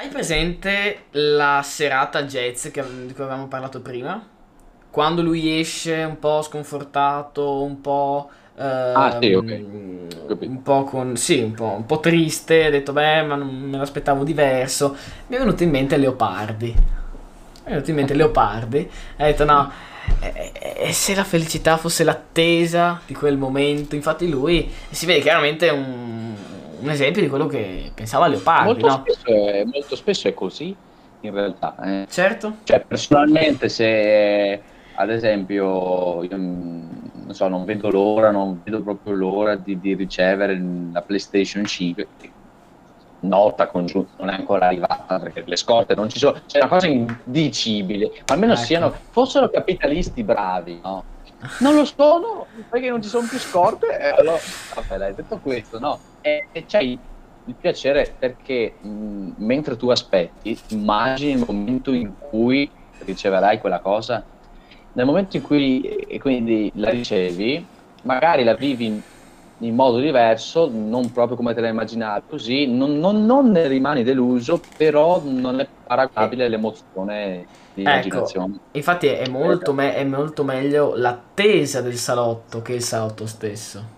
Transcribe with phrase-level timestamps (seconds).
[0.00, 4.24] Hai presente la serata jazz che- di cui avevamo parlato prima?
[4.90, 8.30] Quando lui esce un po' sconfortato, un po'...
[8.58, 9.50] Ah, sì, ok.
[9.50, 10.52] ehm, capito.
[10.52, 11.16] un po' con...
[11.16, 14.94] Sì, un po', un po' triste, ha detto, beh, ma non me l'aspettavo diverso.
[15.26, 16.66] Mi è venuto in mente Leopardi.
[16.68, 18.88] Mi è venuto in mente Leopardi.
[19.16, 19.68] Ha detto, no,
[20.20, 23.96] e se la felicità fosse l'attesa di quel momento?
[23.96, 26.36] Infatti lui si vede chiaramente un,
[26.80, 29.02] un esempio di quello che pensava Leopardi, Molto no?
[29.04, 30.74] spesso, è, molto spesso è così,
[31.20, 31.74] in realtà.
[31.84, 32.06] eh.
[32.08, 32.56] Certo.
[32.64, 34.62] Cioè, personalmente, se
[34.94, 36.88] ad esempio, io mm,
[37.26, 40.60] non so, non vedo l'ora, non vedo proprio l'ora di, di ricevere
[40.92, 42.30] la PlayStation 5, che
[43.20, 46.86] nota congiunta non è ancora arrivata perché le scorte non ci sono, c'è una cosa
[46.86, 48.62] indicibile, ma almeno Ecco.
[48.62, 51.04] siano, fossero capitalisti bravi, no?
[51.60, 54.38] Non lo sono perché non ci sono più scorte, e allora,
[54.74, 55.98] vabbè, dai, detto questo, no?
[56.28, 57.00] E, e c'hai
[57.44, 64.28] il piacere perché mh, mentre tu aspetti, immagini il momento in cui riceverai quella cosa,
[64.92, 67.70] nel momento in cui e quindi la ricevi,
[68.02, 69.02] magari la vivi in,
[69.60, 74.02] in modo diverso, non proprio come te la immaginavi, così non, non- non ne rimani
[74.02, 78.58] deluso, però non è paragonabile all'emozione di Ecco, immaginazione.
[78.72, 83.96] infatti è molto, me- è molto meglio l'attesa del salotto che il salotto stesso.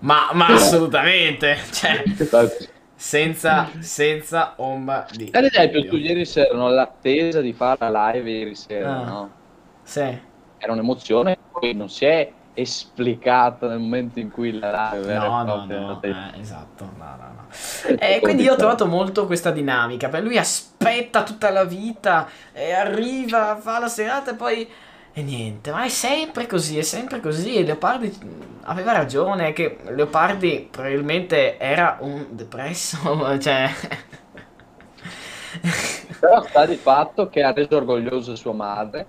[0.00, 2.02] Ma, ma assolutamente, cioè,
[2.94, 8.30] senza, senza ombra di Ad esempio, tu ieri sera, no, l'attesa di fare la live
[8.30, 9.04] ieri sera, Ah.
[9.04, 9.30] no?
[9.82, 10.18] Sì.
[10.58, 15.44] Era un'emozione che non si è esplicata nel momento in cui la live era No,
[15.44, 17.98] no, no, eh, esatto, no, no, no.
[17.98, 22.72] E quindi io ho trovato molto questa dinamica, per lui aspetta tutta la vita, e
[22.72, 24.68] arriva, fa la serata e poi...
[25.12, 27.56] E niente, ma è sempre così, è sempre così.
[27.56, 32.98] E Leopardi mh, aveva ragione, che Leopardi probabilmente era un depresso,
[33.40, 33.68] cioè...
[36.18, 39.00] Però sta di fatto che ha reso orgoglioso sua madre.
[39.02, 39.08] E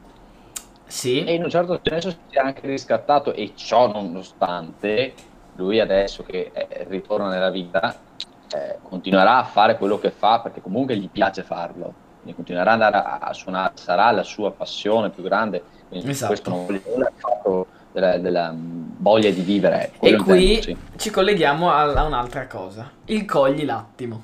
[0.86, 5.14] Sì, in un certo senso si è anche riscattato e ciò nonostante
[5.54, 8.04] lui adesso che eh, ritorna nella vita
[8.50, 11.96] eh, continuerà a fare quello che fa perché comunque gli piace farlo.
[12.20, 16.28] Quindi continuerà ad andare a, a suonare sarà la sua passione più grande quindi Esatto.
[16.28, 20.98] questo non vuol dire fatto della, della, mh, voglia di vivere e qui intendo, sì.
[20.98, 24.24] ci colleghiamo a, a un'altra cosa, il cogli l'attimo.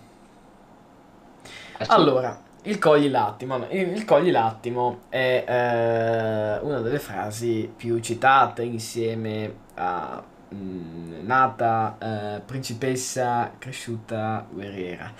[1.77, 1.91] Eh sì.
[1.91, 3.57] Allora, il cogli l'attimo.
[3.69, 11.97] Il, il cogli l'attimo è eh, una delle frasi più citate insieme a mm, nata
[11.99, 15.11] eh, principessa cresciuta guerriera.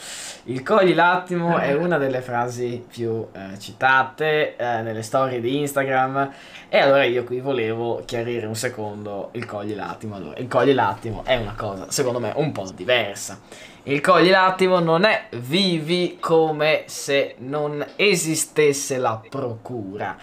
[0.46, 6.32] Il cogli l'attimo è una delle frasi più eh, citate eh, nelle storie di Instagram
[6.70, 10.16] e allora io qui volevo chiarire un secondo il cogli l'attimo.
[10.16, 13.40] Allora, il cogli l'attimo è una cosa, secondo me, un po' diversa.
[13.84, 20.18] Il cogli l'attimo non è vivi come se non esistesse la procura,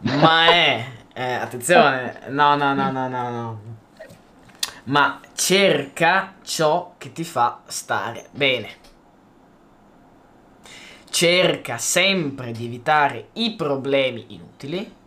[0.00, 0.84] ma è,
[1.14, 3.60] eh, attenzione, no, no, no, no, no, no,
[4.84, 8.80] ma cerca ciò che ti fa stare bene.
[11.08, 15.00] Cerca sempre di evitare i problemi inutili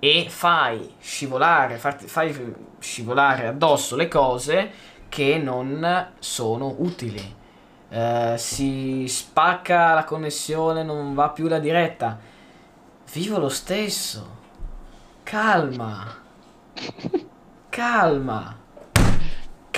[0.00, 4.70] e fai scivolare, farti- fai scivolare addosso le cose
[5.08, 7.38] che non sono utili.
[7.90, 12.18] Eh, si spacca la connessione, non va più la diretta.
[13.12, 14.38] Vivo lo stesso.
[15.22, 16.06] Calma.
[17.68, 18.56] Calma.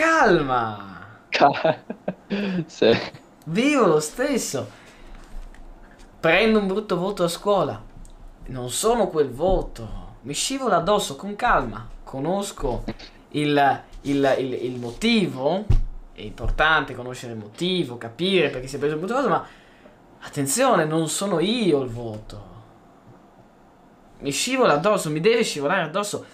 [0.07, 1.01] Calma.
[2.67, 2.91] Sì.
[3.47, 4.69] Vivo lo stesso.
[6.19, 7.81] Prendo un brutto voto a scuola.
[8.47, 10.17] Non sono quel voto.
[10.23, 11.87] Mi scivola addosso con calma.
[12.03, 12.85] Conosco
[13.31, 15.65] il, il- il- il motivo.
[16.12, 19.47] È importante conoscere il motivo, capire perché si è preso il brutto voto, ma
[20.23, 22.51] attenzione, non sono io il voto.
[24.21, 26.25] Mi scivola addosso, mi deve scivolare addosso.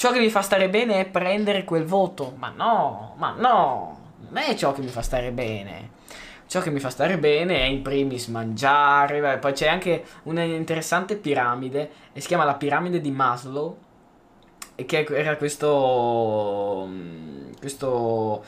[0.00, 2.32] Ciò che mi fa stare bene è prendere quel voto.
[2.38, 3.98] Ma no, ma no,
[4.30, 5.90] non è ciò che mi fa stare bene.
[6.46, 10.40] Ciò che mi fa stare bene è in primis mangiare, beh, poi c'è anche una
[10.42, 13.76] interessante piramide, e si chiama la piramide di Maslow,
[14.74, 18.44] e che era questo, mm, questo,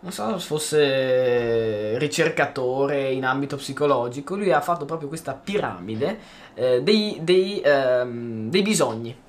[0.00, 6.18] non so se fosse ricercatore in ambito psicologico, lui ha fatto proprio questa piramide
[6.54, 9.23] eh, dei, dei, ehm, dei bisogni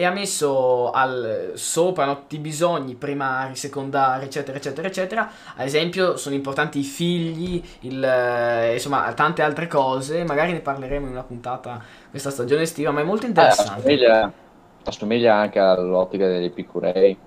[0.00, 5.30] e ha messo al, sopra no, tutti i bisogni primari, secondari, eccetera, eccetera, eccetera.
[5.56, 10.24] Ad esempio, sono importanti i figli, il, eh, insomma, tante altre cose.
[10.24, 13.48] Magari ne parleremo in una puntata questa stagione estiva, ma è molto Eh, interessante.
[13.48, 14.32] assomiglia,
[14.82, 17.22] assomiglia anche all'ottica degli epicurei.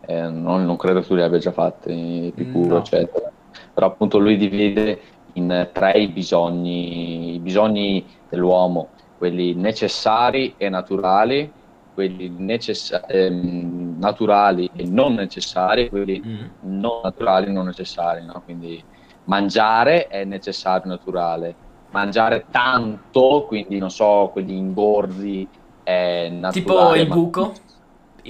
[0.00, 2.78] Eh, non, non credo che tu li abbia già fatti, Epicuro, No.
[2.78, 3.32] eccetera.
[3.72, 5.02] però appunto lui divide
[5.34, 11.52] in tre i bisogni, i bisogni dell'uomo, quelli necessari e naturali,
[11.94, 16.44] quelli necessa- ehm, naturali e non necessari, quelli mm.
[16.60, 18.42] non naturali e non necessari, no?
[18.44, 18.82] quindi
[19.24, 21.54] mangiare è necessario naturale,
[21.90, 25.48] mangiare tanto, quindi non so, quelli ingordi
[25.82, 26.52] è naturale.
[26.52, 27.52] Tipo il buco,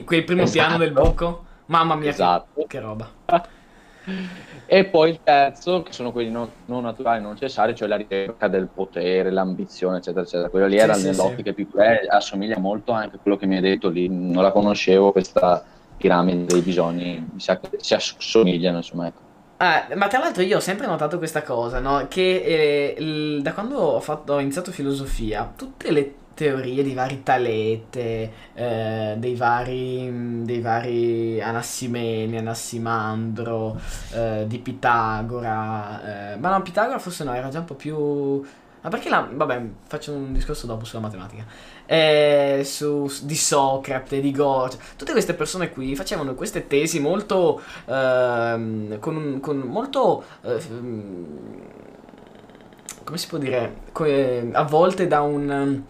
[0.04, 0.58] quel primo esatto.
[0.58, 2.60] piano del buco, mamma mia esatto.
[2.60, 3.08] che, che roba.
[4.66, 8.48] E poi il terzo, che sono quelli non, non, naturali, non necessari, cioè la ricerca
[8.48, 10.48] del potere, l'ambizione, eccetera, eccetera.
[10.48, 11.54] Quello lì era sì, nell'ottica sì.
[11.54, 15.12] più breve, assomiglia molto anche a quello che mi hai detto lì, non la conoscevo
[15.12, 15.64] questa
[15.96, 19.21] piramide dei bisogni, mi sa che si assomigliano, insomma, ecco.
[19.64, 22.06] Ah, ma tra l'altro io ho sempre notato questa cosa, no?
[22.08, 27.22] Che eh, il, da quando ho, fatto, ho iniziato filosofia, tutte le teorie di vari
[27.22, 33.78] Talete, eh, dei, vari, dei vari Anassimeni, Anassimandro,
[34.12, 36.32] eh, di Pitagora.
[36.32, 38.44] Eh, ma no, Pitagora forse no, era già un po' più...
[38.82, 39.28] Ma perché la...
[39.30, 41.44] Vabbè, faccio un discorso dopo sulla matematica.
[41.86, 44.76] Eh, su, di Socrate, di Gorgia.
[44.96, 47.60] Tutte queste persone qui facevano queste tesi molto...
[47.86, 50.24] Ehm, con, con molto...
[50.42, 50.60] Eh,
[53.04, 53.76] come si può dire?
[54.04, 55.82] Eh, volte da un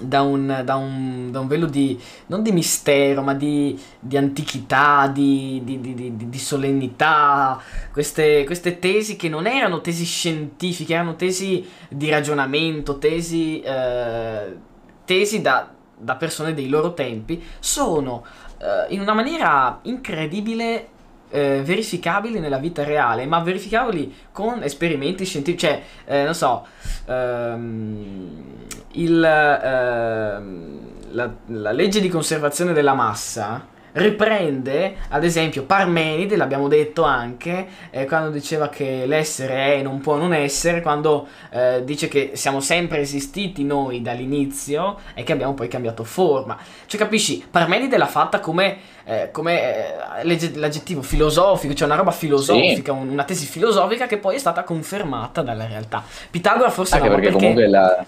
[0.00, 5.08] da un, da, un, da un, velo di, non di mistero, ma di, di antichità,
[5.08, 7.60] di, di, solennità,
[7.92, 14.56] queste, queste, tesi che non erano tesi scientifiche, erano tesi di ragionamento, tesi, eh,
[15.04, 18.24] tesi da, da, persone dei loro tempi, sono
[18.58, 20.88] eh, in una maniera incredibile
[21.32, 26.66] eh, verificabili nella vita reale, ma verificabili con esperimenti scientifici, cioè, eh, non so,
[27.06, 28.44] ehm,
[28.92, 30.78] il, ehm,
[31.12, 38.06] la, la legge di conservazione della massa riprende ad esempio Parmenide, l'abbiamo detto anche, eh,
[38.06, 42.60] quando diceva che l'essere è e non può non essere, quando eh, dice che siamo
[42.60, 46.58] sempre esistiti noi dall'inizio e che abbiamo poi cambiato forma.
[46.86, 52.92] Cioè capisci, Parmenide l'ha fatta come, eh, come eh, l'aggettivo filosofico, cioè una roba filosofica,
[52.92, 52.98] sì.
[52.98, 56.02] una tesi filosofica che poi è stata confermata dalla realtà.
[56.30, 58.06] Pitagora forse anche no, perché, perché comunque la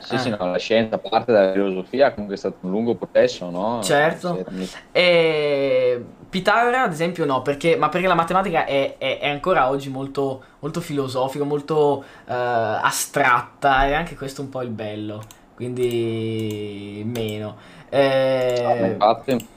[0.00, 0.18] sì, ah.
[0.18, 3.82] sì, no, la scienza parte dalla filosofia, comunque è stato un lungo processo, no?
[3.82, 4.44] Certo.
[4.92, 9.88] E Pitagora, ad esempio, no, perché, ma perché la matematica è, è, è ancora oggi
[9.88, 15.22] molto, molto filosofica, molto uh, astratta, e anche questo è un po' il bello,
[15.54, 17.56] quindi meno.
[17.88, 19.48] Eh, ah, infatti.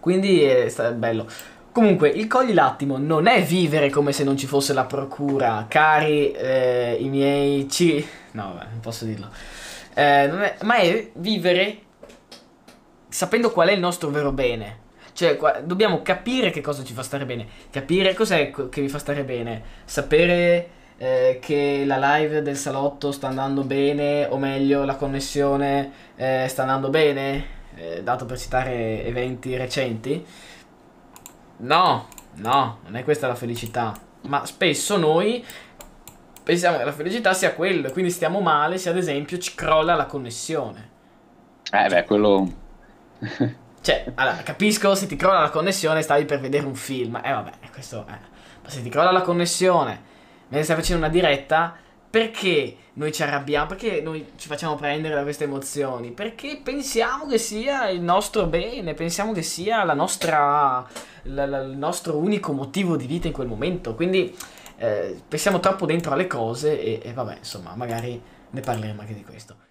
[0.00, 1.26] Quindi è, è bello.
[1.74, 6.30] Comunque, il cogli l'attimo non è vivere come se non ci fosse la procura, cari
[6.30, 7.68] eh, i miei...
[7.68, 8.06] Ci...
[8.30, 9.28] No, vabbè, non posso dirlo.
[9.92, 11.78] Eh, è, ma è vivere
[13.08, 14.82] sapendo qual è il nostro vero bene.
[15.14, 17.44] Cioè, qua, dobbiamo capire che cosa ci fa stare bene.
[17.70, 19.62] Capire cos'è che vi fa stare bene.
[19.84, 26.46] Sapere eh, che la live del salotto sta andando bene, o meglio, la connessione eh,
[26.48, 27.44] sta andando bene,
[27.74, 30.24] eh, dato per citare eventi recenti.
[31.58, 33.94] No, no, non è questa la felicità.
[34.22, 35.44] Ma spesso noi
[36.42, 40.06] pensiamo che la felicità sia quello, quindi stiamo male se ad esempio ci crolla la
[40.06, 40.90] connessione.
[41.70, 42.52] Eh beh, quello...
[43.80, 47.52] cioè, allora, capisco se ti crolla la connessione stavi per vedere un film, eh vabbè,
[47.72, 48.06] questo...
[48.08, 48.32] Eh.
[48.62, 50.00] Ma se ti crolla la connessione,
[50.48, 51.76] mentre stai facendo una diretta,
[52.08, 53.66] perché noi ci arrabbiamo?
[53.66, 56.12] Perché noi ci facciamo prendere da queste emozioni?
[56.12, 60.86] Perché pensiamo che sia il nostro bene, pensiamo che sia la nostra,
[61.24, 63.94] la, la, il nostro unico motivo di vita in quel momento.
[63.94, 64.36] Quindi
[64.76, 69.24] eh, pensiamo troppo dentro alle cose e, e vabbè, insomma, magari ne parleremo anche di
[69.24, 69.64] questo.